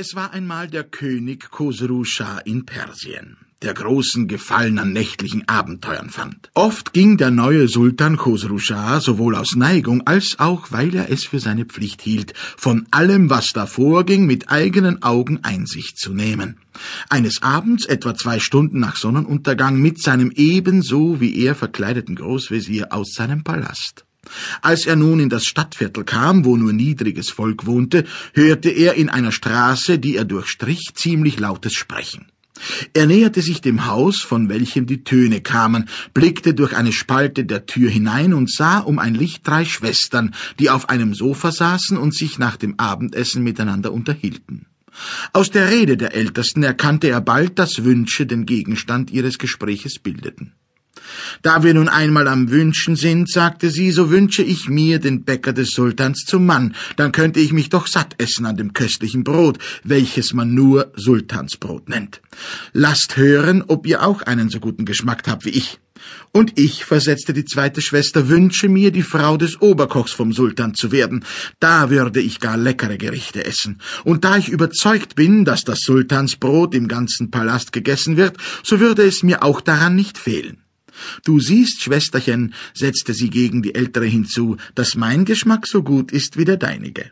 [0.00, 6.08] Es war einmal der König Khosru Shah in Persien, der großen Gefallen an nächtlichen Abenteuern
[6.08, 6.52] fand.
[6.54, 11.24] Oft ging der neue Sultan Khosru Shah sowohl aus Neigung als auch, weil er es
[11.24, 16.58] für seine Pflicht hielt, von allem, was da vorging, mit eigenen Augen Einsicht zu nehmen.
[17.08, 23.14] Eines Abends, etwa zwei Stunden nach Sonnenuntergang, mit seinem ebenso wie er verkleideten Großvezier aus
[23.14, 24.04] seinem Palast.
[24.62, 28.04] Als er nun in das Stadtviertel kam, wo nur niedriges Volk wohnte,
[28.34, 32.26] hörte er in einer Straße, die er durchstrich, ziemlich lautes Sprechen.
[32.92, 37.66] Er näherte sich dem Haus, von welchem die Töne kamen, blickte durch eine Spalte der
[37.66, 42.14] Tür hinein und sah um ein Licht drei Schwestern, die auf einem Sofa saßen und
[42.14, 44.66] sich nach dem Abendessen miteinander unterhielten.
[45.32, 50.54] Aus der Rede der Ältesten erkannte er bald, dass Wünsche den Gegenstand ihres Gespräches bildeten.
[51.42, 55.52] Da wir nun einmal am Wünschen sind, sagte sie, so wünsche ich mir den Bäcker
[55.52, 59.58] des Sultans zum Mann, dann könnte ich mich doch satt essen an dem köstlichen Brot,
[59.84, 62.20] welches man nur Sultansbrot nennt.
[62.72, 65.78] Lasst hören, ob ihr auch einen so guten Geschmack habt wie ich.
[66.32, 70.92] Und ich, versetzte die zweite Schwester, wünsche mir, die Frau des Oberkochs vom Sultan zu
[70.92, 71.24] werden.
[71.58, 73.80] Da würde ich gar leckere Gerichte essen.
[74.04, 79.02] Und da ich überzeugt bin, dass das Sultansbrot im ganzen Palast gegessen wird, so würde
[79.02, 80.58] es mir auch daran nicht fehlen.
[81.24, 86.36] Du siehst, Schwesterchen, setzte sie gegen die ältere hinzu, dass mein Geschmack so gut ist
[86.36, 87.10] wie der deinige.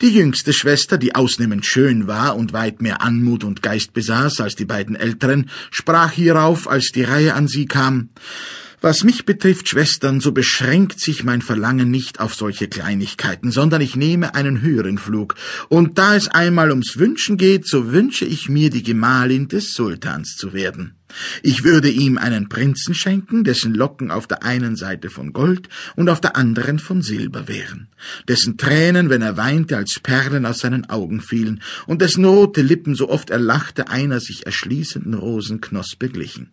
[0.00, 4.56] Die jüngste Schwester, die ausnehmend schön war und weit mehr Anmut und Geist besaß als
[4.56, 8.10] die beiden älteren, sprach hierauf, als die Reihe an sie kam
[8.82, 13.96] was mich betrifft, Schwestern, so beschränkt sich mein Verlangen nicht auf solche Kleinigkeiten, sondern ich
[13.96, 15.36] nehme einen höheren Flug,
[15.68, 20.36] und da es einmal ums Wünschen geht, so wünsche ich mir, die Gemahlin des Sultans
[20.36, 20.96] zu werden.
[21.42, 26.08] Ich würde ihm einen Prinzen schenken, dessen Locken auf der einen Seite von Gold und
[26.08, 27.88] auf der anderen von Silber wären,
[28.28, 32.94] dessen Tränen, wenn er weinte, als Perlen aus seinen Augen fielen, und dessen rote Lippen,
[32.94, 36.50] so oft er lachte, einer sich erschließenden Rosenknospe glichen.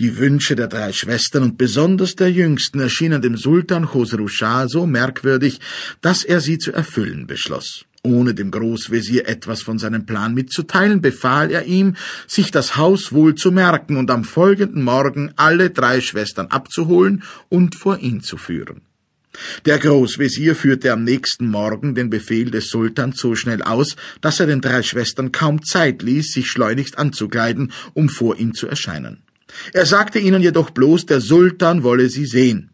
[0.00, 4.86] Die Wünsche der drei Schwestern und besonders der jüngsten erschienen dem Sultan Khosru Shah so
[4.86, 5.60] merkwürdig,
[6.00, 7.84] dass er sie zu erfüllen beschloss.
[8.02, 11.96] Ohne dem Großvezier etwas von seinem Plan mitzuteilen, befahl er ihm,
[12.26, 17.74] sich das Haus wohl zu merken und am folgenden Morgen alle drei Schwestern abzuholen und
[17.74, 18.82] vor ihn zu führen.
[19.64, 24.46] Der Großvezier führte am nächsten Morgen den Befehl des Sultans so schnell aus, dass er
[24.46, 29.23] den drei Schwestern kaum Zeit ließ, sich schleunigst anzukleiden, um vor ihm zu erscheinen.
[29.72, 32.70] Er sagte ihnen jedoch bloß, der Sultan wolle sie sehen.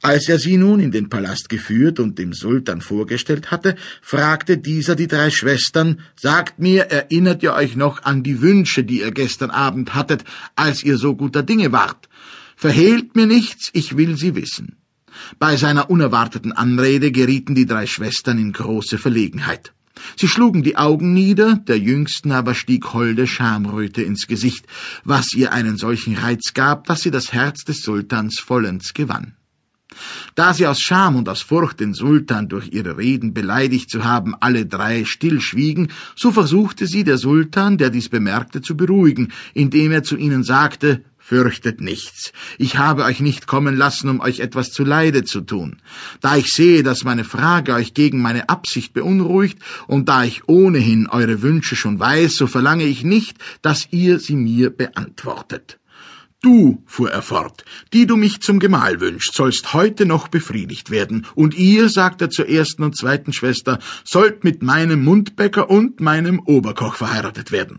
[0.00, 4.96] Als er sie nun in den Palast geführt und dem Sultan vorgestellt hatte, fragte dieser
[4.96, 9.50] die drei Schwestern, Sagt mir, erinnert ihr euch noch an die Wünsche, die ihr gestern
[9.50, 10.24] Abend hattet,
[10.56, 12.08] als ihr so guter Dinge wart?
[12.56, 14.76] Verhehlt mir nichts, ich will sie wissen.
[15.38, 19.72] Bei seiner unerwarteten Anrede gerieten die drei Schwestern in große Verlegenheit.
[20.16, 24.66] Sie schlugen die Augen nieder, der Jüngsten aber stieg holde Schamröte ins Gesicht,
[25.04, 29.34] was ihr einen solchen Reiz gab, dass sie das Herz des Sultans vollends gewann.
[30.34, 34.34] Da sie aus Scham und aus Furcht, den Sultan durch ihre Reden beleidigt zu haben,
[34.40, 40.02] alle drei stillschwiegen, so versuchte sie der Sultan, der dies bemerkte, zu beruhigen, indem er
[40.02, 42.32] zu ihnen sagte, Fürchtet nichts.
[42.58, 45.80] Ich habe euch nicht kommen lassen, um euch etwas zuleide zu tun.
[46.20, 51.06] Da ich sehe, dass meine Frage euch gegen meine Absicht beunruhigt, und da ich ohnehin
[51.06, 55.78] eure Wünsche schon weiß, so verlange ich nicht, dass ihr sie mir beantwortet.
[56.42, 61.24] Du, fuhr er fort, die du mich zum Gemahl wünschst, sollst heute noch befriedigt werden,
[61.36, 66.40] und ihr, sagt er zur ersten und zweiten Schwester, sollt mit meinem Mundbäcker und meinem
[66.40, 67.78] Oberkoch verheiratet werden.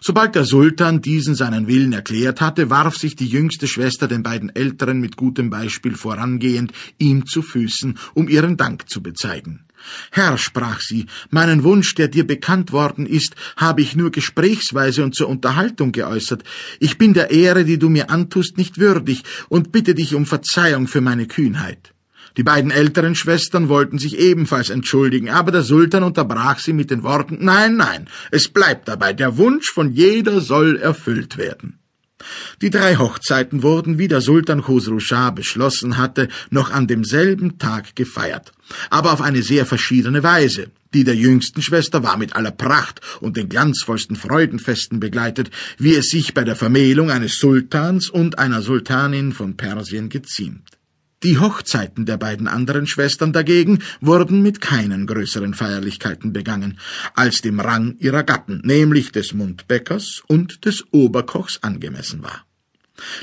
[0.00, 4.54] Sobald der Sultan diesen seinen Willen erklärt hatte, warf sich die jüngste Schwester den beiden
[4.54, 9.64] Älteren mit gutem Beispiel vorangehend ihm zu Füßen, um ihren Dank zu bezeigen.
[10.10, 15.14] Herr, sprach sie, meinen Wunsch, der dir bekannt worden ist, habe ich nur gesprächsweise und
[15.14, 16.44] zur Unterhaltung geäußert.
[16.78, 20.86] Ich bin der Ehre, die du mir antust, nicht würdig und bitte dich um Verzeihung
[20.86, 21.92] für meine Kühnheit.
[22.36, 27.02] Die beiden älteren Schwestern wollten sich ebenfalls entschuldigen, aber der Sultan unterbrach sie mit den
[27.02, 31.78] Worten Nein, nein, es bleibt dabei, der Wunsch von jeder soll erfüllt werden.
[32.60, 37.96] Die drei Hochzeiten wurden, wie der Sultan Khosru Shah beschlossen hatte, noch an demselben Tag
[37.96, 38.52] gefeiert,
[38.90, 40.70] aber auf eine sehr verschiedene Weise.
[40.94, 46.10] Die der jüngsten Schwester war mit aller Pracht und den glanzvollsten Freudenfesten begleitet, wie es
[46.10, 50.68] sich bei der Vermählung eines Sultans und einer Sultanin von Persien geziemt.
[51.22, 56.80] Die Hochzeiten der beiden anderen Schwestern dagegen wurden mit keinen größeren Feierlichkeiten begangen,
[57.14, 62.44] als dem Rang ihrer Gatten, nämlich des Mundbäckers und des Oberkochs angemessen war.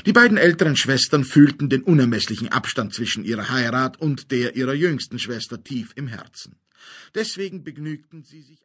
[0.06, 5.18] Die beiden älteren Schwestern fühlten den unermesslichen Abstand zwischen ihrer Heirat und der ihrer jüngsten
[5.18, 6.56] Schwester tief im Herzen.
[7.14, 8.58] Deswegen begnügten sie sich